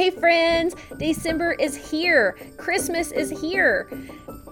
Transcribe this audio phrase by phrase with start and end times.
[0.00, 2.38] Hey, friends, December is here.
[2.56, 3.86] Christmas is here.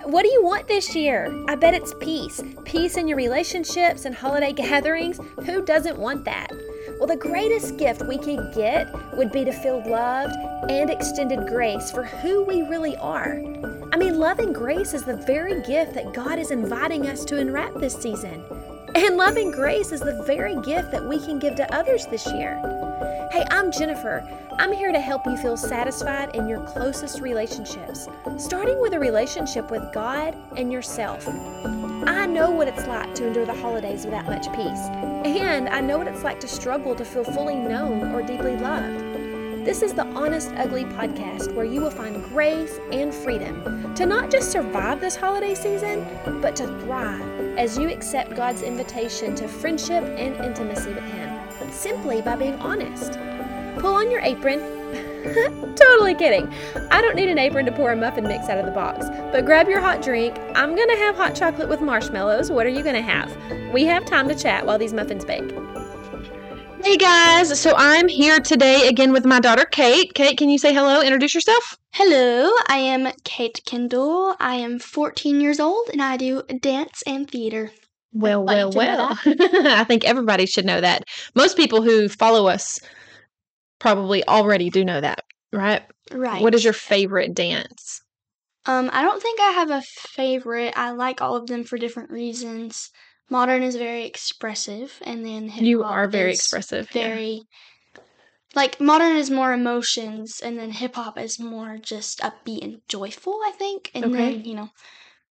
[0.05, 1.33] What do you want this year?
[1.49, 2.43] I bet it's peace.
[2.67, 5.19] Peace in your relationships and holiday gatherings.
[5.47, 6.51] Who doesn't want that?
[6.99, 10.37] Well, the greatest gift we could get would be to feel loved
[10.71, 13.43] and extended grace for who we really are.
[13.91, 17.39] I mean, love and grace is the very gift that God is inviting us to
[17.39, 18.45] unwrap this season.
[18.95, 22.27] And love and grace is the very gift that we can give to others this
[22.27, 22.78] year.
[23.31, 24.27] Hey, I'm Jennifer.
[24.59, 29.71] I'm here to help you feel satisfied in your closest relationships, starting with a relationship
[29.71, 31.29] with God and yourself.
[32.07, 34.81] I know what it's like to endure the holidays without much peace,
[35.27, 39.09] and I know what it's like to struggle to feel fully known or deeply loved.
[39.67, 44.31] This is the Honest Ugly podcast where you will find grace and freedom to not
[44.31, 46.07] just survive this holiday season,
[46.41, 51.28] but to thrive as you accept God's invitation to friendship and intimacy with Him,
[51.71, 53.19] simply by being honest.
[53.79, 54.61] Pull on your apron.
[55.77, 56.53] totally kidding.
[56.91, 59.45] I don't need an apron to pour a muffin mix out of the box, but
[59.45, 60.39] grab your hot drink.
[60.55, 62.51] I'm gonna have hot chocolate with marshmallows.
[62.51, 63.35] What are you gonna have?
[63.73, 65.53] We have time to chat while these muffins bake.
[66.83, 70.15] Hey guys, so I'm here today again with my daughter Kate.
[70.15, 71.03] Kate, can you say hello?
[71.03, 71.77] Introduce yourself.
[71.93, 74.37] Hello, I am Kate Kindle.
[74.39, 77.73] I am 14 years old and I do dance and theater.
[78.13, 79.19] Well, well, well.
[79.27, 81.05] I think everybody should know that.
[81.35, 82.79] Most people who follow us
[83.79, 85.83] probably already do know that, right?
[86.11, 86.43] Right.
[86.43, 88.01] What is your favorite dance?
[88.67, 90.75] Um, I don't think I have a favorite.
[90.77, 92.91] I like all of them for different reasons.
[93.31, 96.89] Modern is very expressive, and then hip You hop are very is expressive.
[96.95, 97.09] yeah.
[97.09, 97.43] Very
[98.55, 103.41] like modern is more emotions, and then hip hop is more just upbeat and joyful.
[103.45, 104.35] I think, and Okay.
[104.37, 104.71] then you know,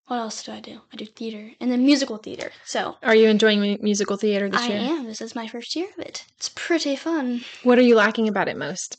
[0.06, 0.80] what else do I do?
[0.92, 2.52] I do theater, and then musical theater.
[2.64, 4.78] So Are you enjoying mu- musical theater this I year?
[4.78, 5.06] I am.
[5.06, 6.24] This is my first year of it.
[6.36, 7.42] It's pretty fun.
[7.64, 8.98] What are you liking about it most?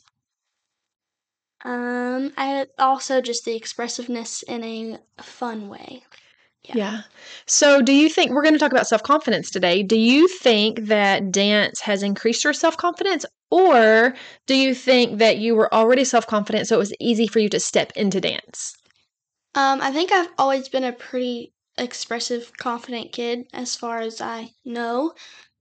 [1.64, 4.62] Um, I also just the expressiveness in
[5.18, 6.04] a fun way.
[6.62, 6.76] Yeah.
[6.76, 7.00] Yeah.
[7.46, 9.82] So, do you think we're going to talk about self confidence today?
[9.82, 14.14] Do you think that dance has increased your self confidence, or
[14.46, 17.48] do you think that you were already self confident, so it was easy for you
[17.48, 18.76] to step into dance?
[19.54, 24.52] Um, I think I've always been a pretty expressive, confident kid as far as I
[24.64, 25.14] know,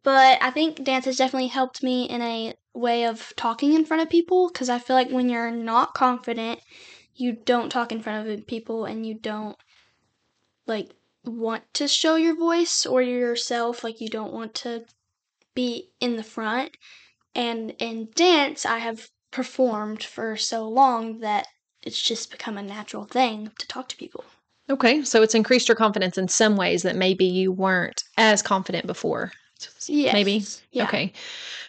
[0.03, 4.03] but I think dance has definitely helped me in a way of talking in front
[4.03, 6.59] of people because I feel like when you're not confident,
[7.15, 9.57] you don't talk in front of people and you don't
[10.67, 10.93] like
[11.25, 14.85] want to show your voice or yourself like you don't want to
[15.55, 16.77] be in the front.
[17.35, 21.47] And in dance i have performed for so long that
[21.83, 24.23] it's just become a natural thing to talk to people
[24.69, 28.85] Okay, so it's increased your confidence in some ways that maybe you weren't as confident
[28.85, 29.31] before.
[29.87, 30.13] yes.
[30.13, 30.43] Maybe.
[30.71, 30.83] yeah.
[30.83, 31.13] Okay.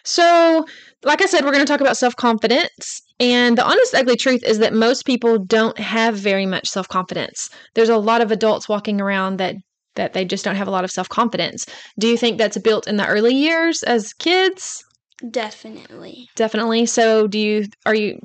[0.03, 0.65] So,
[1.03, 3.01] like I said, we're going to talk about self confidence.
[3.21, 7.49] And the honest, ugly truth is that most people don't have very much self confidence.
[7.73, 9.55] There's a lot of adults walking around that
[9.95, 11.65] that they just don't have a lot of self confidence.
[11.97, 14.83] Do you think that's built in the early years as kids?
[15.31, 16.85] definitely Definitely.
[16.85, 18.19] So, do you are you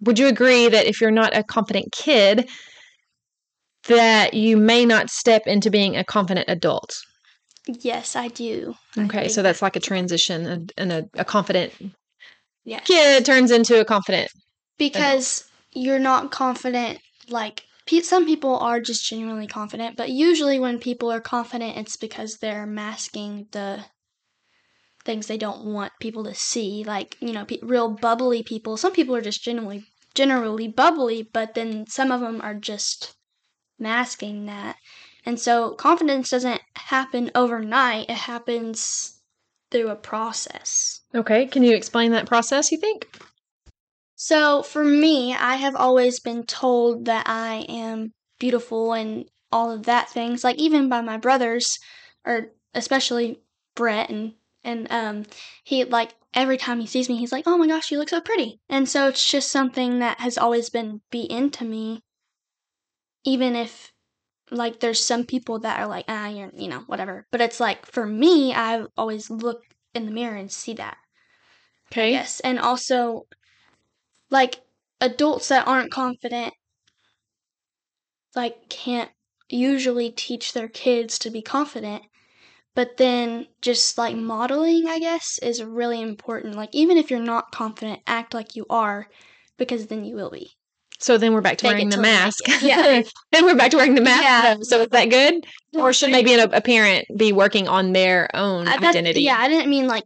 [0.00, 2.48] would you agree that if you're not a confident kid
[3.88, 6.94] that you may not step into being a confident adult?
[7.66, 8.74] yes i do.
[8.98, 11.72] Okay, think so that's like a transition and, a, a confident
[12.64, 12.86] yes.
[12.86, 14.30] kid turns into a confident
[14.78, 20.78] because you're not confident like pe- some people are just genuinely confident but usually when
[20.78, 23.84] people are confident it's because they're masking the
[25.04, 28.76] things they don't want people to see like you know pe- real bubbly people.
[28.76, 29.84] Some people are just generally
[30.14, 33.14] generally bubbly but then some of them are just
[33.78, 34.76] masking that
[35.24, 39.20] and so confidence doesn't happen overnight it happens
[39.70, 43.08] through a process Okay, can you explain that process, you think?
[44.14, 49.84] So for me, I have always been told that I am beautiful and all of
[49.84, 51.78] that things, like even by my brothers,
[52.24, 53.40] or especially
[53.74, 55.24] Brett and and um
[55.64, 58.20] he like every time he sees me he's like, "Oh my gosh, you look so
[58.20, 62.02] pretty." And so it's just something that has always been beat into me
[63.24, 63.92] even if
[64.50, 67.86] like there's some people that are like, "Ah, you're, you know, whatever." But it's like
[67.86, 70.98] for me, I always look in the mirror and see that.
[71.92, 72.12] Okay.
[72.12, 73.26] Yes, and also
[74.30, 74.62] like
[75.00, 76.54] adults that aren't confident
[78.34, 79.10] like can't
[79.48, 82.02] usually teach their kids to be confident.
[82.74, 86.54] But then just like modeling, I guess, is really important.
[86.54, 89.08] Like even if you're not confident, act like you are
[89.58, 90.52] because then you will be.
[90.98, 92.44] So then we're back to Fake wearing the till you make mask.
[92.62, 93.02] Yeah.
[93.32, 94.22] and we're back to wearing the mask.
[94.22, 94.56] Yeah.
[94.62, 95.46] So is that good?
[95.74, 99.22] Or should maybe a, a parent be working on their own I- identity?
[99.22, 100.04] Yeah, I didn't mean like,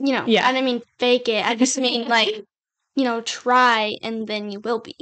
[0.00, 0.46] you know, Yeah.
[0.46, 1.46] I didn't mean fake it.
[1.46, 2.44] I just mean like
[2.94, 4.94] you know, try and then you will be.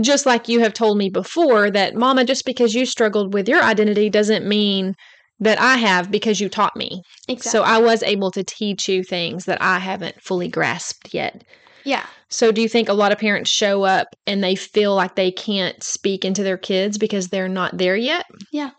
[0.00, 3.62] Just like you have told me before that, Mama, just because you struggled with your
[3.62, 4.94] identity doesn't mean
[5.40, 7.02] that I have because you taught me.
[7.28, 7.50] Exactly.
[7.50, 11.44] So I was able to teach you things that I haven't fully grasped yet.
[11.84, 12.06] yeah.
[12.30, 15.30] So do you think a lot of parents show up and they feel like they
[15.30, 18.26] can't speak into their kids because they're not there yet?
[18.50, 18.70] Yeah.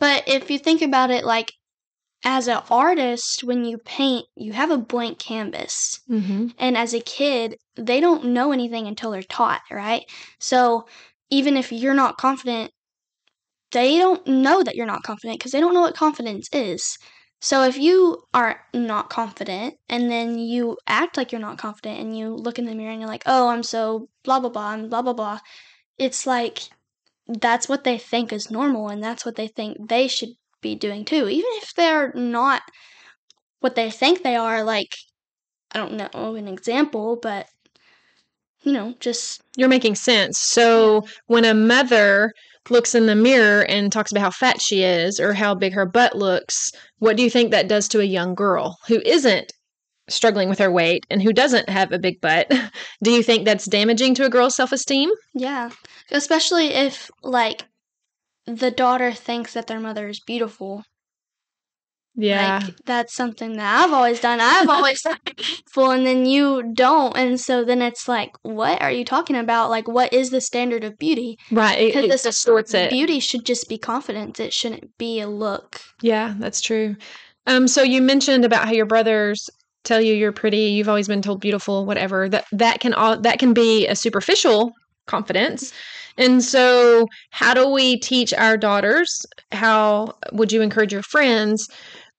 [0.00, 1.52] But if you think about it, like
[2.24, 6.00] as an artist, when you paint, you have a blank canvas.
[6.10, 6.48] Mm-hmm.
[6.58, 10.04] And as a kid, they don't know anything until they're taught, right?
[10.38, 10.86] So
[11.30, 12.72] even if you're not confident,
[13.72, 16.98] they don't know that you're not confident because they don't know what confidence is.
[17.40, 22.16] So if you are not confident and then you act like you're not confident and
[22.16, 24.88] you look in the mirror and you're like, oh, I'm so blah, blah, blah, I'm
[24.88, 25.38] blah, blah, blah,
[25.98, 26.60] it's like
[27.28, 30.30] that's what they think is normal and that's what they think they should
[30.60, 31.28] be doing too.
[31.28, 32.62] Even if they're not
[33.60, 34.94] what they think they are, like,
[35.72, 37.46] I don't know an example, but
[38.62, 40.38] you know, just You're making sense.
[40.38, 42.32] So when a mother
[42.68, 45.86] looks in the mirror and talks about how fat she is or how big her
[45.86, 49.52] butt looks, what do you think that does to a young girl who isn't
[50.08, 52.52] struggling with her weight and who doesn't have a big butt?
[53.02, 55.10] Do you think that's damaging to a girl's self esteem?
[55.34, 55.70] yeah,
[56.10, 57.64] especially if like
[58.46, 60.82] the daughter thinks that their mother is beautiful.
[62.20, 62.60] Yeah.
[62.62, 64.40] Like that's something that I've always done.
[64.40, 68.90] I've always you're beautiful, and then you don't, and so then it's like, what are
[68.90, 69.70] you talking about?
[69.70, 71.38] Like, what is the standard of beauty?
[71.50, 71.78] right.
[71.78, 72.90] It, Because it this distorts it.
[72.90, 74.40] Beauty should just be confidence.
[74.40, 75.80] It shouldn't be a look.
[76.02, 76.96] Yeah, that's true.
[77.46, 79.48] Um, so you mentioned about how your brothers
[79.84, 82.28] tell you you're pretty, you've always been told beautiful, whatever.
[82.28, 84.72] That that can all that can be a superficial
[85.06, 85.72] confidence.
[86.16, 89.24] And so how do we teach our daughters?
[89.52, 91.68] How would you encourage your friends?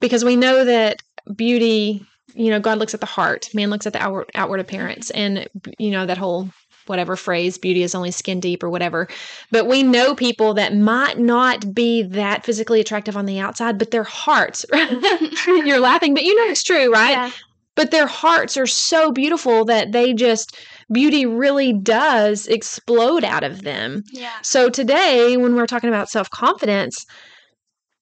[0.01, 0.97] Because we know that
[1.35, 5.09] beauty, you know, God looks at the heart, man looks at the outward outward appearance
[5.11, 5.47] and
[5.79, 6.49] you know that whole
[6.87, 9.07] whatever phrase beauty is only skin deep or whatever
[9.51, 13.91] but we know people that might not be that physically attractive on the outside but
[13.91, 14.65] their hearts
[15.47, 17.31] you're laughing but you know it's true right Yeah.
[17.75, 20.57] but their hearts are so beautiful that they just
[20.91, 24.33] beauty really does explode out of them Yeah.
[24.41, 27.05] so today when we're talking about self-confidence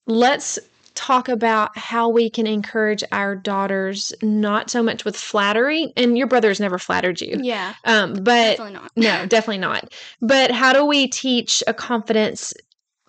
[0.08, 0.58] let's
[1.00, 6.28] talk about how we can encourage our daughters not so much with flattery and your
[6.28, 7.74] brother's never flattered you Yeah.
[7.86, 8.92] um but Definitely not.
[8.98, 9.94] no, definitely not.
[10.22, 12.54] But how do we teach a confidence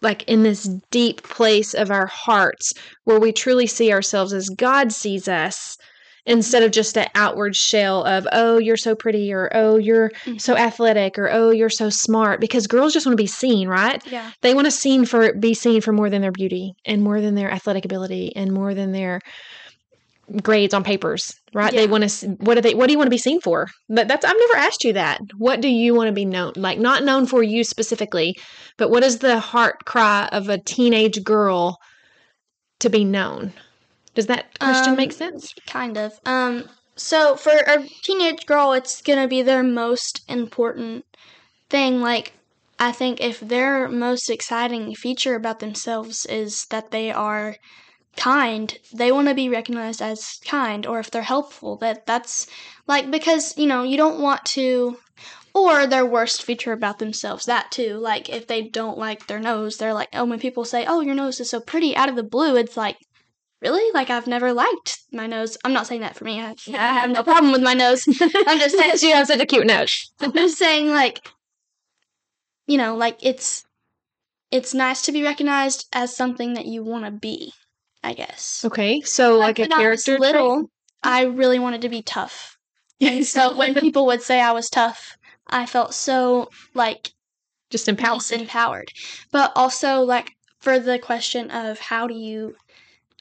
[0.03, 2.73] like in this deep place of our hearts
[3.05, 5.77] where we truly see ourselves as God sees us
[6.27, 10.39] instead of just an outward shell of oh you're so pretty or oh you're mm-hmm.
[10.39, 14.03] so athletic or oh you're so smart because girls just want to be seen right?
[14.07, 14.31] Yeah.
[14.43, 17.35] they want to seen for be seen for more than their beauty and more than
[17.35, 19.21] their athletic ability and more than their
[20.43, 21.73] grades on papers right?
[21.73, 23.67] They want to what do they what do you want to be seen for?
[23.89, 25.21] But that's i've never asked you that.
[25.39, 28.37] What do you want to be known like not known for you specifically
[28.77, 31.79] but what is the heart cry of a teenage girl
[32.81, 33.53] to be known
[34.15, 36.19] does that question Um, make sense Kind of.
[36.25, 36.69] Um.
[36.97, 41.05] So for a teenage girl, it's gonna be their most important
[41.71, 42.01] thing.
[42.03, 42.35] Like,
[42.79, 47.57] I think if their most exciting feature about themselves is that they are
[48.17, 52.47] kind, they want to be recognized as kind, or if they're helpful, that that's
[52.87, 54.99] like because you know you don't want to.
[55.53, 57.97] Or their worst feature about themselves, that too.
[57.99, 61.17] Like, if they don't like their nose, they're like, oh, when people say, oh, your
[61.17, 62.97] nose is so pretty out of the blue, it's like,
[63.61, 63.91] really?
[63.93, 65.57] Like I've never liked my nose.
[65.65, 66.41] I'm not saying that for me.
[66.41, 68.07] I, I have no problem with my nose.
[68.47, 68.95] I'm just saying.
[69.03, 71.27] you have such a cute nose I'm just saying, like,
[72.67, 73.65] you know, like it's
[74.51, 77.53] it's nice to be recognized as something that you want to be.
[78.03, 78.65] I guess.
[78.65, 80.21] okay so like, a I character trait?
[80.21, 80.71] little,
[81.03, 82.57] I really wanted to be tough,
[82.99, 87.13] and so when people would say I was tough, I felt so like
[87.71, 88.89] just empowered disempowered.
[89.33, 92.57] But also, like, for the question of how do you,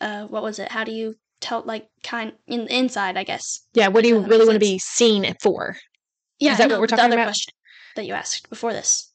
[0.02, 0.72] uh, what was it?
[0.72, 3.62] How do you tell, like, kind in the inside, I guess.
[3.74, 5.78] yeah what do you really want to be seen for
[6.40, 7.28] Yeah, Is that what we're the talking other about?
[7.28, 7.54] question
[7.96, 9.12] that you asked before this.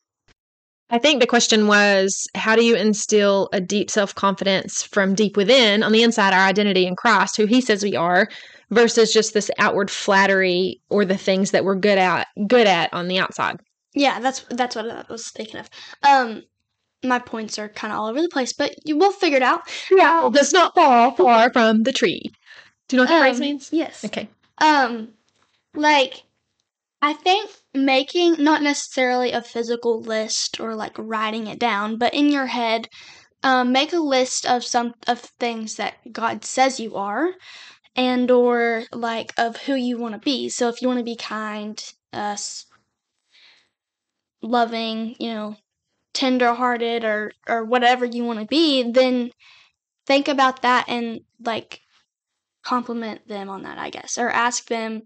[0.90, 5.36] I think the question was how do you instill a deep self confidence from deep
[5.36, 8.28] within on the inside, our identity in Christ, who He says we are,
[8.70, 13.08] versus just this outward flattery or the things that we're good at good at on
[13.08, 13.56] the outside.
[13.94, 15.68] Yeah, that's that's what I was thinking of.
[16.02, 16.42] Um,
[17.04, 19.62] my points are kind of all over the place, but you will figure it out.
[19.90, 22.22] Yeah, does not fall far from the tree.
[22.88, 23.68] Do you know what the phrase Um, means?
[23.72, 24.04] Yes.
[24.04, 24.28] Okay.
[24.58, 25.14] Um,
[25.74, 26.22] like,
[27.02, 32.30] I think making not necessarily a physical list or like writing it down, but in
[32.30, 32.88] your head,
[33.42, 37.34] um, make a list of some of things that God says you are,
[37.94, 40.48] and or like of who you want to be.
[40.48, 41.82] So if you want to be kind,
[42.12, 42.64] us
[44.42, 45.56] loving, you know,
[46.14, 49.30] tender-hearted or or whatever you want to be, then
[50.06, 51.80] think about that and like
[52.62, 55.02] compliment them on that, I guess, or ask them,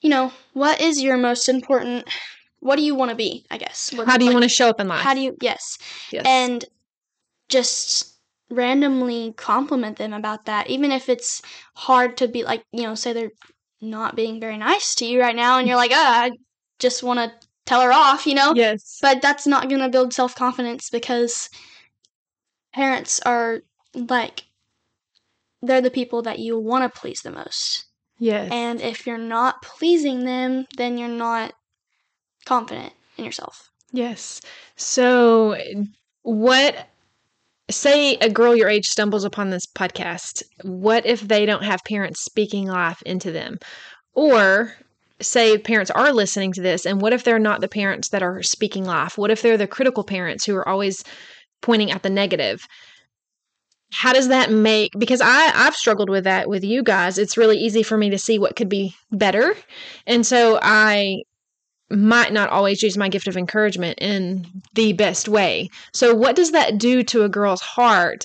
[0.00, 2.08] you know, what is your most important
[2.60, 3.92] what do you want to be, I guess.
[3.92, 5.02] What- How do you like, want to show up in life?
[5.02, 5.76] How do you yes.
[6.10, 6.24] yes.
[6.26, 6.64] And
[7.50, 8.14] just
[8.48, 11.42] randomly compliment them about that even if it's
[11.74, 13.32] hard to be like, you know, say they're
[13.82, 16.30] not being very nice to you right now and you're like, "Oh, I
[16.78, 18.52] just want to tell her off," you know?
[18.54, 18.98] yes.
[19.00, 21.48] But that's not going to build self confidence because
[22.72, 23.60] parents are
[23.94, 24.44] like,
[25.62, 27.84] they're the people that you want to please the most.
[28.18, 28.50] yes.
[28.52, 31.54] And if you're not pleasing them, then you're not
[32.44, 33.70] confident in yourself.
[33.92, 34.40] Yes.
[34.76, 35.56] So,
[36.22, 36.88] what,
[37.70, 42.22] say a girl your age stumbles upon this podcast, what if they don't have parents
[42.24, 43.58] speaking life into them?
[44.14, 44.74] Or,
[45.20, 48.42] say parents are listening to this, and what if they're not the parents that are
[48.42, 49.16] speaking life?
[49.16, 51.04] What if they're the critical parents who are always
[51.62, 52.66] pointing at the negative?
[53.92, 57.16] How does that make because I I've struggled with that with you guys.
[57.16, 59.54] It's really easy for me to see what could be better.
[60.06, 61.22] And so I
[61.90, 65.68] might not always use my gift of encouragement in the best way.
[65.92, 68.24] So, what does that do to a girl's heart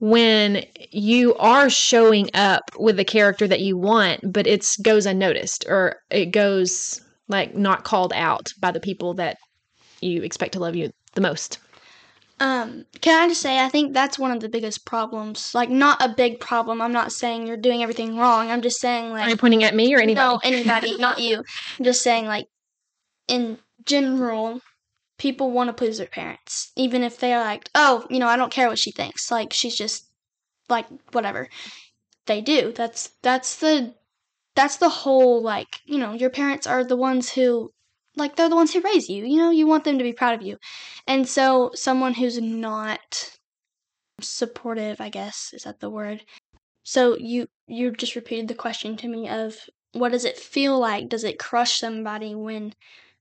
[0.00, 5.64] when you are showing up with the character that you want, but it goes unnoticed
[5.68, 9.36] or it goes like not called out by the people that
[10.00, 11.58] you expect to love you the most?
[12.40, 15.54] Um, can I just say, I think that's one of the biggest problems.
[15.54, 16.80] Like, not a big problem.
[16.80, 18.50] I'm not saying you're doing everything wrong.
[18.50, 20.26] I'm just saying, like, Are you pointing at me or anybody?
[20.26, 21.36] No, anybody, not you.
[21.78, 22.46] I'm just saying, like,
[23.28, 24.62] in general,
[25.20, 28.50] people want to please their parents, even if they're like, oh, you know, I don't
[28.50, 29.30] care what she thinks.
[29.30, 30.06] Like, she's just
[30.70, 31.48] like whatever.
[32.26, 32.72] They do.
[32.72, 33.94] That's that's the
[34.54, 37.70] that's the whole like you know your parents are the ones who
[38.16, 39.24] like they're the ones who raise you.
[39.26, 40.56] You know, you want them to be proud of you,
[41.06, 43.30] and so someone who's not
[44.20, 46.24] supportive, I guess, is that the word?
[46.82, 49.56] So you you just repeated the question to me of
[49.92, 51.08] what does it feel like?
[51.08, 52.74] Does it crush somebody when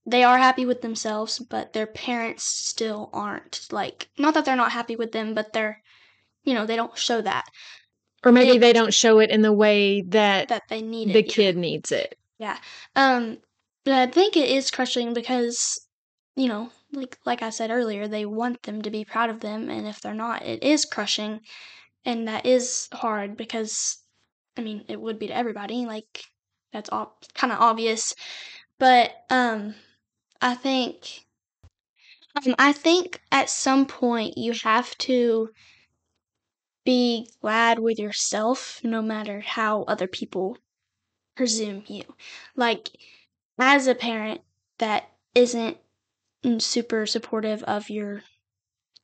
[0.05, 3.67] they are happy with themselves, but their parents still aren't?
[3.71, 5.81] Like, not that they're not happy with them, but they're,
[6.43, 7.45] you know, they don't show that
[8.25, 11.13] Or maybe it- they don't show it in the way that that they need it.
[11.13, 11.33] the yeah.
[11.33, 12.17] kid needs it.
[12.39, 12.57] Yeah.
[12.95, 13.39] Um,
[13.85, 15.79] but I think it is crushing because,
[16.35, 19.69] you know, like like I said earlier, they want them to be proud of them,
[19.69, 21.41] and if they're not, it is crushing,
[22.05, 23.99] and that is hard because,
[24.57, 25.85] I mean, it would be to everybody.
[25.85, 26.23] Like
[26.73, 28.13] that's all kind of obvious,
[28.79, 29.75] but um,
[30.41, 31.25] I think.
[32.35, 35.49] Um, I think at some point you have to
[36.85, 40.57] be glad with yourself, no matter how other people
[41.35, 42.03] presume you.
[42.55, 42.89] Like,
[43.59, 44.41] as a parent
[44.79, 45.77] that isn't
[46.59, 48.23] super supportive of your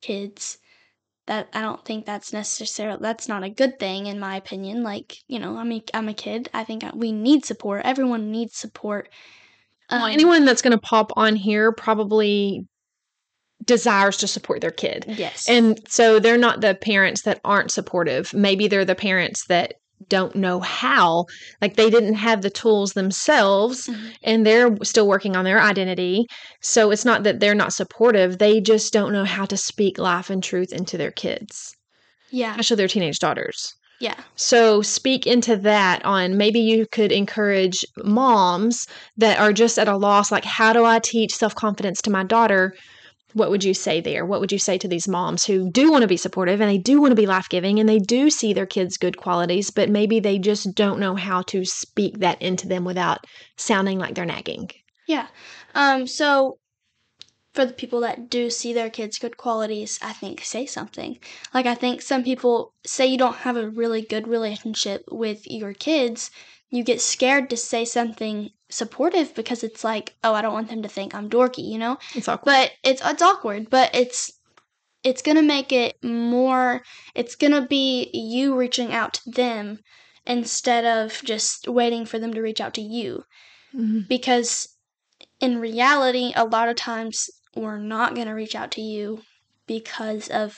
[0.01, 0.59] kids,
[1.27, 4.83] that I don't think that's necessarily that's not a good thing in my opinion.
[4.83, 6.49] Like, you know, I'm I'm a kid.
[6.53, 7.83] I think we need support.
[7.85, 9.09] Everyone needs support.
[9.91, 12.65] Well, Um, anyone that's going to pop on here probably
[13.63, 15.05] desires to support their kid.
[15.07, 15.47] Yes.
[15.49, 18.33] And so they're not the parents that aren't supportive.
[18.33, 19.75] Maybe they're the parents that
[20.09, 21.25] don't know how.
[21.61, 24.11] Like they didn't have the tools themselves Mhm.
[24.23, 26.25] and they're still working on their identity.
[26.61, 30.29] So it's not that they're not supportive, they just don't know how to speak life
[30.29, 31.73] and truth into their kids,
[32.29, 32.51] yeah.
[32.51, 33.73] especially their teenage daughters.
[33.99, 34.15] Yeah.
[34.35, 38.87] So speak into that on maybe you could encourage moms
[39.17, 42.73] that are just at a loss like how do I teach self-confidence to my daughter?
[43.33, 44.25] What would you say there?
[44.25, 46.77] What would you say to these moms who do want to be supportive and they
[46.77, 50.19] do want to be life-giving and they do see their kids good qualities but maybe
[50.19, 53.25] they just don't know how to speak that into them without
[53.57, 54.69] sounding like they're nagging?
[55.07, 55.27] Yeah.
[55.73, 56.57] Um, so
[57.55, 61.17] for the people that do see their kids' good qualities, I think say something.
[61.53, 65.73] Like I think some people say you don't have a really good relationship with your
[65.73, 66.31] kids,
[66.69, 70.83] you get scared to say something supportive because it's like, oh, I don't want them
[70.83, 71.97] to think I'm dorky, you know?
[72.13, 72.45] It's awkward.
[72.51, 74.33] But it's it's awkward, but it's
[75.03, 76.81] it's going to make it more
[77.13, 79.79] it's going to be you reaching out to them
[80.25, 83.23] instead of just waiting for them to reach out to you
[83.73, 84.07] Mhm.
[84.07, 84.69] because
[85.39, 89.21] in reality, a lot of times we're not going to reach out to you
[89.67, 90.57] because of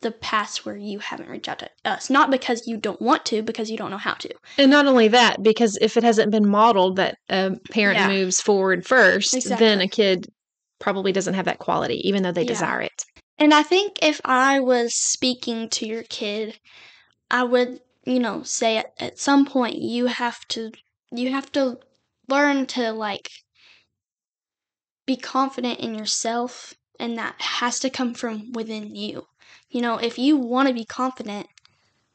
[0.00, 2.10] the past where you haven't reached out to us.
[2.10, 4.30] Not because you don't want to, because you don't know how to.
[4.58, 8.08] And not only that, because if it hasn't been modeled that a parent Yeah.
[8.08, 9.66] moves forward first, Exactly.
[9.66, 10.26] then a kid
[10.78, 12.48] probably doesn't have that quality, even though they Yeah.
[12.48, 13.04] desire it.
[13.38, 16.58] And I think if I was speaking to your kid,
[17.30, 20.70] I would, you know, say at, at some point you have to
[21.14, 21.78] you have to
[22.28, 23.28] learn to like
[25.06, 29.26] be confident in yourself, and that has to come from within you.
[29.70, 31.48] You know, if you want to be confident,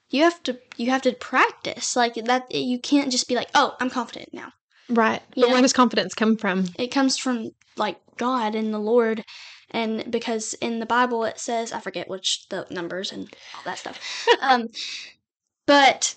[0.10, 2.53] you have to you have to practice like that.
[2.53, 4.53] You can't just be like, "Oh, I'm confident now."
[4.89, 5.22] Right.
[5.36, 5.51] But Yeah.
[5.53, 6.65] where does confidence come from?
[6.77, 9.24] It comes from like God and the Lord,
[9.72, 13.79] and because in the Bible it says I forget which the numbers and all that
[13.79, 14.00] stuff.
[14.41, 14.67] um,
[15.65, 16.15] but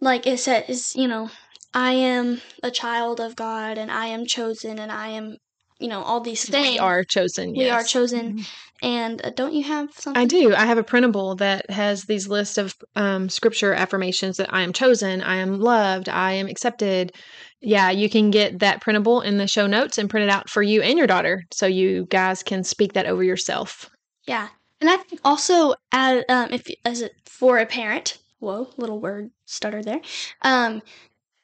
[0.00, 1.30] like it says, you know,
[1.72, 5.38] I am a child of God, and I am chosen, and I am,
[5.78, 6.70] you know, all these things.
[6.70, 7.52] We are chosen.
[7.52, 7.90] We are yes.
[7.90, 8.38] chosen.
[8.38, 8.46] Mhm.
[8.82, 10.20] And uh, don't you have something?
[10.20, 10.54] I do.
[10.54, 14.72] I have a printable that has these list of um, scripture affirmations that I am
[14.72, 17.12] chosen, I am loved, I am accepted.
[17.60, 20.62] Yeah, you can get that printable in the show notes and print it out for
[20.62, 23.88] you and your daughter, so you guys can speak that over yourself.
[24.26, 24.48] Yeah,
[24.82, 28.18] and I think also add um, if as a, for a parent.
[28.38, 30.02] Whoa, little word stutter there.
[30.42, 30.82] Um,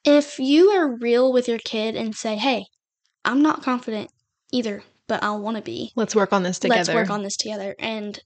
[0.05, 2.67] if you are real with your kid and say, "Hey,
[3.25, 4.11] I'm not confident
[4.53, 5.93] either, but I'll want to be.
[5.97, 6.79] Let's work on this together.
[6.79, 8.21] Let's work on this together and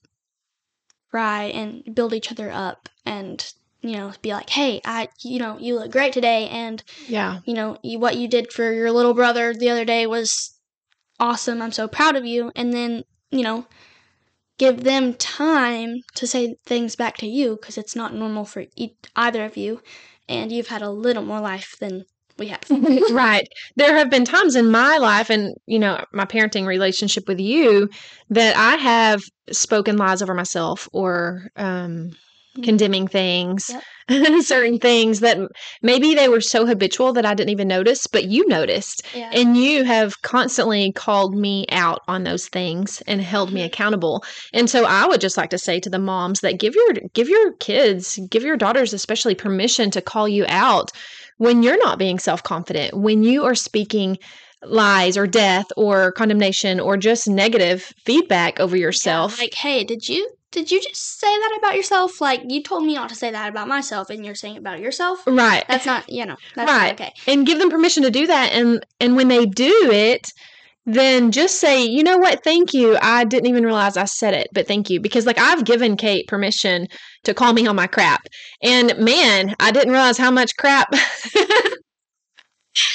[1.11, 3.45] try and build each other up and."
[3.81, 7.41] You know, be like, hey, I, you know, you look great today, and Yeah.
[7.45, 10.55] you know, you, what you did for your little brother the other day was
[11.19, 11.61] awesome.
[11.61, 12.51] I'm so proud of you.
[12.55, 13.67] And then, you know,
[14.57, 18.95] give them time to say things back to you because it's not normal for e-
[19.15, 19.83] either of you.
[20.27, 22.05] And you've had a little more life than
[22.37, 22.63] we have.
[23.11, 23.47] right.
[23.75, 27.89] There have been times in my life and, you know, my parenting relationship with you
[28.29, 32.11] that I have spoken lies over myself or um,
[32.63, 33.69] condemning things,
[34.41, 35.37] certain things that
[35.81, 39.05] maybe they were so habitual that I didn't even notice, but you noticed.
[39.13, 39.29] yeah.
[39.33, 43.65] And you have constantly called me out on those things and held me Mhm.
[43.65, 44.23] accountable.
[44.53, 47.29] And so I would just like to say to the moms that give your give
[47.29, 50.91] your kids, give your daughters especially permission to call you out
[51.37, 54.17] when you're not being self-confident, when you are speaking
[54.63, 59.37] lies or death or condemnation or just negative feedback over yourself.
[59.37, 62.21] Yeah, like, hey, did you did you just say that about yourself?
[62.21, 64.79] Like, you told me not to say that about myself, and you're saying it about
[64.79, 65.19] yourself.
[65.27, 65.65] right.
[65.67, 66.93] That's not, you know, that's Right.
[66.93, 67.11] okay.
[67.27, 70.31] and give them permission to do that and and when they do it
[70.85, 72.43] then just say you know what?
[72.43, 72.97] Thank you.
[73.01, 74.99] I didn't even realize i said it but thank you.
[74.99, 76.87] Because like i've given kate permission
[77.23, 78.27] to call me on my crap.
[78.61, 80.89] And man i didn't realize how much crap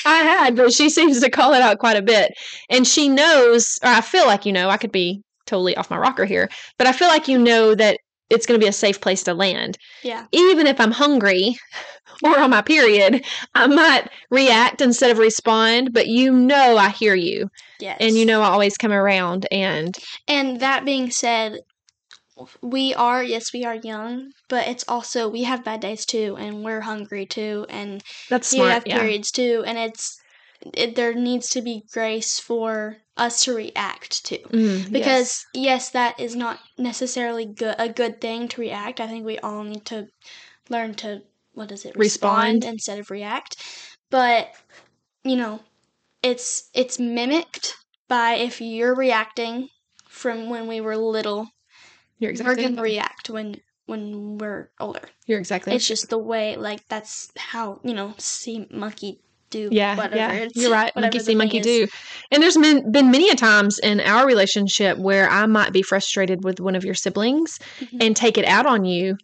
[0.04, 2.32] i had but she seems to call it out quite a bit.
[2.68, 5.98] And she knows or i feel like you know i could be totally off my
[5.98, 6.48] rocker here
[6.78, 7.98] but i feel like you know that
[8.30, 9.76] it's going to be a safe place to land.
[10.02, 10.26] Yeah.
[10.32, 11.56] even if I'm hungry
[12.22, 17.14] or on my period, I might react instead of respond, but you know I hear
[17.14, 17.96] you Yes.
[18.00, 19.96] and you know I always come around and
[20.28, 21.60] And that being said,
[22.62, 26.64] we are, yes, we are young, but it's also, we have bad days too, and
[26.64, 28.98] we're hungry too, and that's you have Yeah.
[28.98, 30.18] periods too, and it's,
[30.74, 34.38] it, there needs to be grace for us to react to.
[34.38, 35.90] Mm, Because, yes.
[35.90, 39.00] that is not necessarily good, a good thing to react.
[39.00, 40.06] I think we all need to
[40.70, 42.64] learn to, what is it, Respond.
[42.64, 43.56] instead of react.
[44.10, 44.48] But,
[45.24, 45.60] you know,
[46.22, 47.74] it's it's mimicked
[48.08, 49.68] by if you're reacting
[50.08, 51.46] from when we were little
[52.18, 55.00] you're exactly we're gonna react when when we're older.
[55.26, 59.68] you're exactly It's just the way, like that's how you know, see monkey do.
[59.72, 60.16] yeah, whatever.
[60.16, 60.94] yeah, It's you're right.
[60.94, 61.64] Monkey see, monkey is.
[61.66, 61.86] do.
[62.30, 66.44] And there's been, been many a times in our relationship where I might be frustrated
[66.44, 68.04] with one of your siblings Mhm.
[68.04, 69.16] and take it out on you,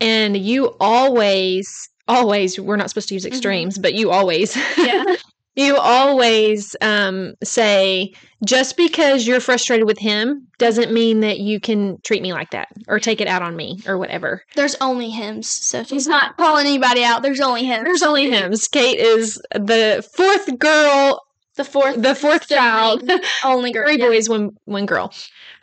[0.00, 5.08] and you always, always, we're not supposed to use extremes, but you always, Mm-hmm.
[5.08, 5.16] Yeah.
[5.56, 8.12] you always um, say
[8.44, 12.68] just because you're frustrated with him doesn't mean that you can treat me like that
[12.88, 14.42] or take it out on me or whatever.
[14.56, 17.84] There's only hymns, so if he's not calling anybody out, there's only hymns.
[17.84, 18.66] There's only hymns.
[18.68, 21.22] Kate is the fourth girl,
[21.56, 23.08] the fourth, the fourth child.
[23.44, 23.86] only girl.
[23.86, 24.08] Three yeah.
[24.08, 25.12] boys, one one girl.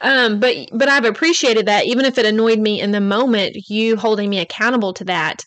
[0.02, 3.96] Um, but but I've appreciated that, even if it annoyed me in the moment, you
[3.98, 5.44] holding me accountable to that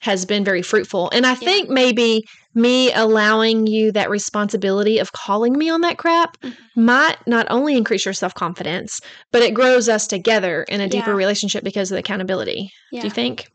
[0.00, 1.10] has been very fruitful.
[1.12, 2.22] And I think maybe
[2.54, 6.54] me allowing you that responsibility of calling me on that crap Mhm.
[6.76, 9.00] might not only increase your self confidence,
[9.32, 11.16] but it grows us together in a deeper Yeah.
[11.16, 12.70] relationship because of the accountability.
[12.92, 13.46] Yeah, Do you think?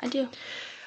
[0.00, 0.28] I do.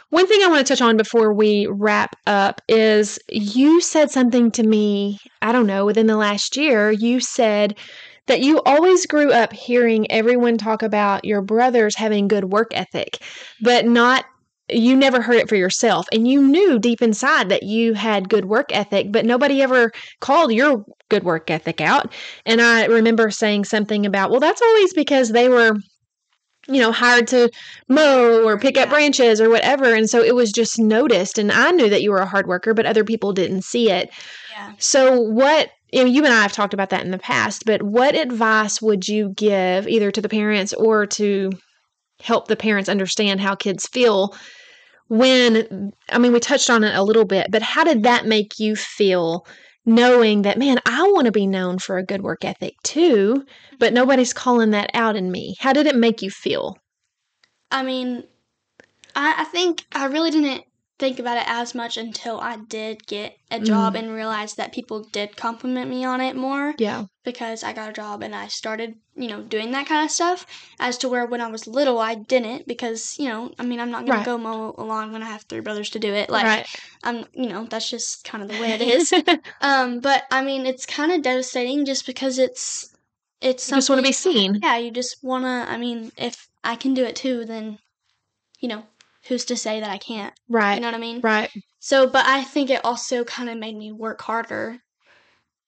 [0.09, 4.51] One thing I want to touch on before we wrap up is you said something
[4.51, 6.91] to me, I don't know, within the last year.
[6.91, 7.77] You said
[8.27, 13.17] that you always grew up hearing everyone talk about your brothers having good work ethic,
[13.61, 14.25] but not
[14.69, 16.07] you never heard it for yourself.
[16.11, 20.51] And you knew deep inside that you had good work ethic but nobody ever called
[20.51, 22.13] your good work ethic out.
[22.45, 25.73] And i remember saying something about well that's always because they were
[26.67, 27.49] you know hired to
[27.87, 29.93] mow or pick up branches or whatever.
[29.93, 32.73] And so it was just noticed and i knew that you were a hard worker
[32.73, 34.09] but other people didn't see it.
[34.51, 34.73] Yeah.
[34.79, 37.81] so what you, know, you and I have talked about that in the past, but
[37.81, 41.51] what advice would you give either to the parents or to
[42.21, 44.35] help the parents understand how kids feel
[45.07, 48.59] when I mean we touched on it a little bit, but how did that make
[48.59, 49.45] you feel
[49.85, 53.45] knowing that man, I want to be known for a good work ethic too,
[53.79, 53.95] but mm-hmm.
[53.95, 55.55] nobody's calling that out in me.
[55.59, 56.77] How did it make you feel?
[57.71, 58.23] I mean,
[59.15, 60.63] I, I think I really didn't
[60.99, 63.99] think about it as much until I did get a job Mm.
[63.99, 67.05] and realized that people did compliment me on it more Yeah.
[67.23, 70.45] because I got a job and I started, you know, doing that kind of stuff.
[70.79, 73.91] As to where when I was little, I didn't because, you know, I mean, I'm
[73.91, 74.25] not going Right.
[74.25, 76.29] to go mow a lawn when I have three brothers to do it.
[76.31, 76.67] Like, right.
[77.03, 79.13] I'm, you know, that's just kind of the way it is.
[79.61, 82.91] um, but I mean, it's kind of devastating just because it's,
[83.39, 84.61] it's You just want to be seen.
[84.63, 85.65] yeah, you just wanna.
[85.69, 87.77] I mean, if I can do it too, then
[88.59, 88.81] you know,
[89.27, 90.33] who's to say that I can't?
[90.49, 90.75] Right.
[90.75, 91.21] You know what I mean?
[91.21, 91.49] Right.
[91.79, 94.77] So, but I think it also kind of made me work harder.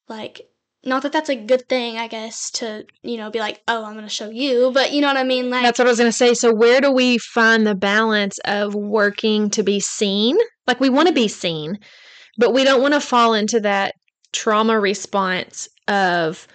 [0.08, 0.42] Like,
[0.84, 3.96] not that that's a good thing, I guess, to you know be like, oh, I'm
[3.96, 5.50] gonna show you, but you know what I mean?
[5.50, 6.34] Like, That's what I was going to say.
[6.34, 10.38] So, where do we find the balance of working to be seen?
[10.68, 11.40] Like, we want to be mm-hmm.
[11.40, 11.80] seen,
[12.38, 13.94] but we don't want to fall into that
[14.32, 16.48] trauma response of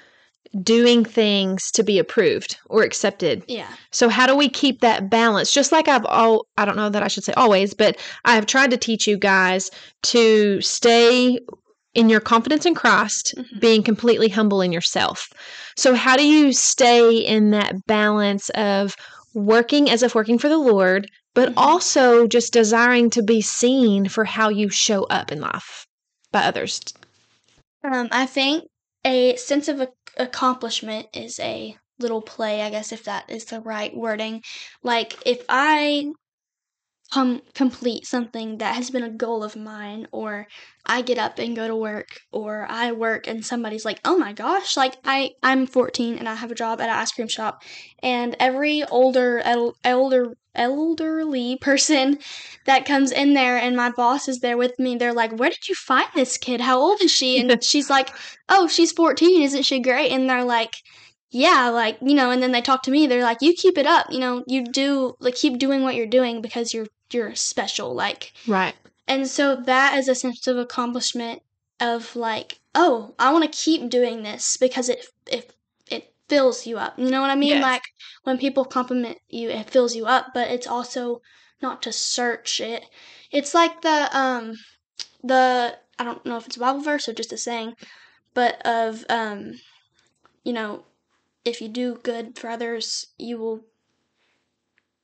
[0.62, 3.42] doing things to be approved or accepted.
[3.48, 5.52] yeah, So, how do we keep that balance?
[5.52, 8.46] Just like I've all, I don't know that I should say always, but I have
[8.46, 9.70] tried to teach you guys
[10.04, 11.38] to stay
[11.94, 13.60] in your confidence in Christ, Mhm.
[13.60, 15.28] being completely humble in yourself.
[15.76, 18.94] So, how do you stay in that balance of
[19.34, 21.54] working as if working for the Lord, but Mhm.
[21.56, 25.86] also just desiring to be seen for how you show up in life
[26.32, 26.80] by others?
[27.82, 28.64] Um, I think
[29.04, 33.60] a sense of ac- accomplishment is a little play, I guess, if that is the
[33.60, 34.42] right wording.
[34.82, 36.12] Like, if I
[37.12, 40.46] com- complete something that has been a goal of mine, or
[40.86, 44.32] I get up and go to work, or I work and somebody's like, "Oh my
[44.32, 47.62] gosh!" Like, I I'm 14 and I have a job at an ice cream shop,
[48.02, 52.16] and every older el- elder elderly person
[52.66, 55.68] that comes in there and my boss is there with me they're like where did
[55.68, 56.60] you find this kid?
[56.60, 57.38] How old is she?
[57.40, 58.10] And she's like
[58.48, 60.10] oh she's 14 isn't she great?
[60.12, 60.74] And they're like
[61.34, 63.86] yeah like you know and then they talk to me they're like you keep it
[63.86, 67.94] up you know you do like keep doing what you're doing because you're you're special
[67.94, 68.74] like Right.
[69.08, 71.42] and so that is a sense of accomplishment
[71.80, 75.52] of like oh i want to keep doing this because it it
[75.90, 77.62] it fills you up you know what i mean Yes.
[77.62, 77.82] like
[78.22, 81.20] when people compliment you it fills you up but it's also
[81.60, 82.84] not to search it
[83.32, 84.54] it's like the um
[85.22, 87.74] the i don't know if it's a bible verse or just a saying
[88.34, 89.52] but of um
[90.44, 90.84] you know
[91.44, 93.60] if you do good for others you will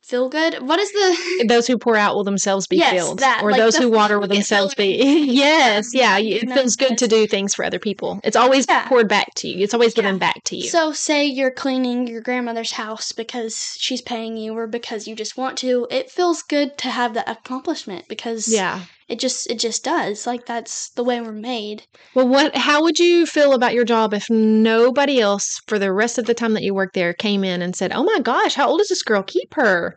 [0.03, 3.43] feel good what is the those who pour out will themselves be Yes, filled that,
[3.43, 4.97] or like those the who water will themselves be
[5.31, 8.89] yes yeah it No, feels good to do things for other people it's always Yeah.
[8.89, 10.19] poured back to you it's always given Yeah.
[10.19, 14.67] back to you So, say you're cleaning your grandmother's house because she's paying you or
[14.67, 15.87] because you just want to.
[15.91, 20.27] It feels good to have that accomplishment because yeah it just it just does.
[20.27, 21.85] Like that's the way we're made.
[22.15, 26.19] well what how would you feel about your job if nobody else for the rest
[26.19, 28.69] of the time that you worked there came in and said oh my gosh how
[28.69, 29.97] old is this girl keep her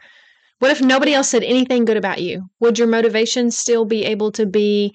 [0.60, 4.32] what if nobody else said anything good about you would your motivation still be able
[4.32, 4.94] to be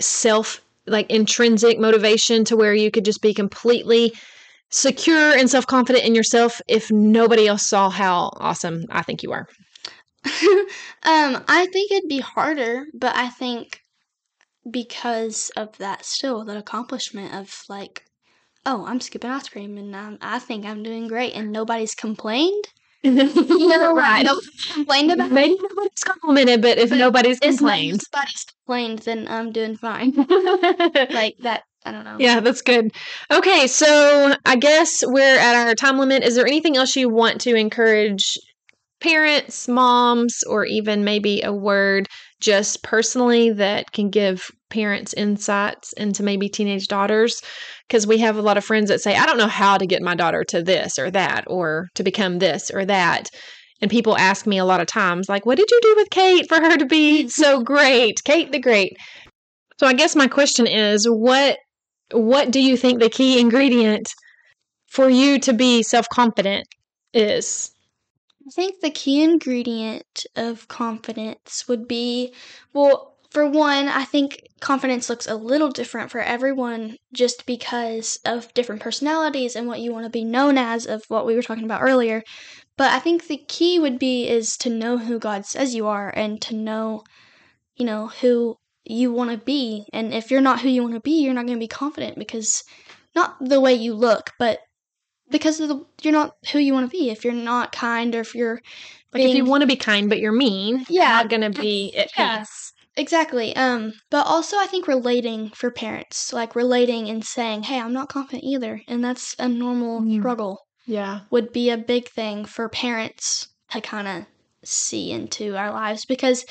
[0.00, 4.12] self like intrinsic motivation to where you could just be completely
[4.70, 9.46] secure and self-confident in yourself if nobody else saw how awesome I think you are.
[11.04, 13.80] um, I think it'd be harder, but I think
[14.70, 18.04] because of that, still that accomplishment of like,
[18.64, 22.64] oh, I'm skipping ice cream and um, I think I'm doing great, and nobody's complained.
[23.04, 25.26] You know, like, nobody's complained about.
[25.30, 25.32] it.
[25.32, 30.12] Maybe nobody's complimented, but if But nobody's complained, If nobody's complained, then I'm doing fine.
[31.10, 32.16] like that, I don't know.
[32.20, 32.92] yeah, that's good.
[33.32, 36.22] Okay, so I guess we're at our time limit.
[36.22, 38.38] Is there anything else you want to encourage
[39.02, 42.08] parents, moms, or even maybe a word
[42.40, 47.42] just personally that can give parents insights into maybe teenage daughters?
[47.88, 50.02] Because we have a lot of friends that say, I don't know how to get
[50.02, 53.28] my daughter to this or that or to become this or that.
[53.80, 56.48] And people ask me a lot of times, like, what did you do with Kate
[56.48, 58.22] for her to be so great?
[58.24, 58.96] Kate the Great.
[59.78, 61.58] So I guess my question is, what
[62.12, 64.06] what do you think the key ingredient
[64.88, 66.66] for you to be self-confident
[67.12, 67.71] is?
[68.46, 72.34] I think the key ingredient of confidence would be
[72.72, 78.52] well, for one, I think confidence looks a little different for everyone just because of
[78.52, 81.64] different personalities and what you want to be known as of what we were talking
[81.64, 82.22] about earlier.
[82.76, 86.10] But I think the key would be is to know who God says you are
[86.10, 87.04] and to know,
[87.76, 89.86] you know, who you want to be.
[89.92, 92.18] And if you're not who you want to be, you're not going to be confident
[92.18, 92.64] because
[93.14, 94.58] not the way you look, but
[95.32, 97.10] because of the, you're not who you want to be.
[97.10, 98.60] If you're not kind or if you're
[99.12, 101.02] Like if you want to be kind but you're mean, Yeah.
[101.02, 102.38] you're not gonna be at Yeah.
[102.38, 102.72] peace.
[102.96, 103.56] Exactly.
[103.56, 108.10] Um, but also I think relating for parents, like relating and saying, "Hey, I'm not
[108.10, 110.20] confident either," and that's a normal Mm.
[110.20, 110.58] struggle.
[110.86, 111.20] Yeah.
[111.30, 114.26] Would be a big thing for parents to kind of
[114.64, 116.44] see into our lives because,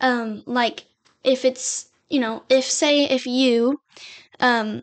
[0.00, 0.84] um, like
[1.24, 3.80] if it's you know if say if you,
[4.40, 4.82] um,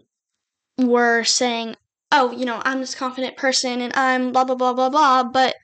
[0.78, 1.76] were saying,
[2.12, 5.56] "Oh, you know, I'm this confident person and I'm blah blah blah blah blah," but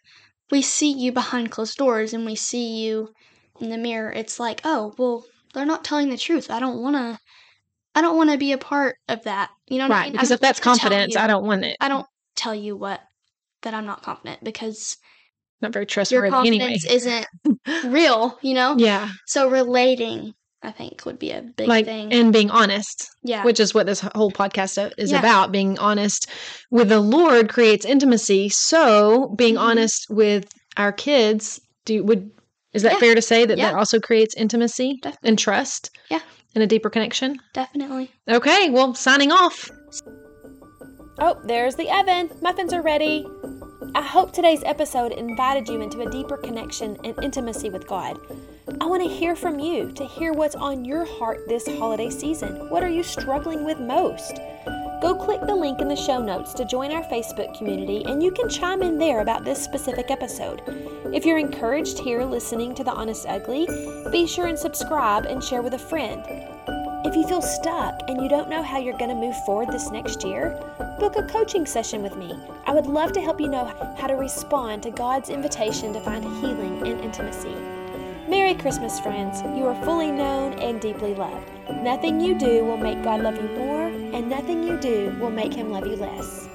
[0.52, 3.14] we see you behind closed doors and we see you
[3.60, 6.50] in the mirror, it's like, oh, well, they're not telling the truth.
[6.52, 7.20] I don't want to.
[7.96, 9.52] I don't want to be a part of that.
[9.68, 10.04] You know what I Right.
[10.06, 10.12] mean?
[10.14, 11.78] Because I'm if that's not gonna tell confidence, you- I don't want it.
[11.80, 13.02] I don't tell you what
[13.62, 14.98] that I'm not confident because
[15.62, 16.60] Not very your trustworthy anyway.
[16.80, 17.28] confidence isn't
[17.86, 18.38] real.
[18.42, 18.76] You know.
[18.78, 19.10] Yeah.
[19.28, 22.14] So relating, I think, would be a big like thing.
[22.14, 23.44] and being honest yeah.
[23.44, 25.20] which is what this whole podcast is Yeah.
[25.20, 26.30] about being honest
[26.72, 29.60] with the lord creates intimacy so being Mhm.
[29.62, 30.46] honest with
[30.78, 32.32] our kids do would
[32.74, 33.00] is that Yeah.
[33.00, 35.28] fair to say that that also creates intimacy Definitely.
[35.30, 36.22] and trust Yeah.
[36.56, 38.12] and a deeper connection definitely.
[38.30, 39.70] okay well signing off
[41.20, 42.32] Oh, there's the oven.
[42.42, 43.24] Muffins are ready.
[43.94, 48.18] I hope today's episode invited you into a deeper connection and intimacy with God.
[48.66, 52.70] I want to hear from you, to hear what's on your heart this holiday season.
[52.70, 54.40] What are you struggling with most?
[55.02, 58.32] Go click the link in the show notes to join our Facebook community, and you
[58.32, 60.62] can chime in there about this specific episode.
[61.14, 63.68] If you're encouraged here listening to The Honest Ugly,
[64.14, 66.24] be sure and subscribe and share with a friend.
[67.06, 69.92] If you feel stuck and you don't know how you're going to move forward this
[69.92, 70.58] next year,
[71.02, 72.34] book a coaching session with me.
[72.66, 73.66] I would love to help you know
[73.98, 77.73] how to respond to God's invitation to find healing and intimacy.
[78.30, 79.42] Merry Christmas, friends.
[79.42, 81.46] You are fully known and deeply loved.
[81.70, 85.54] Nothing you do will make God love you more, and nothing you do will make
[85.54, 86.48] Him love you less.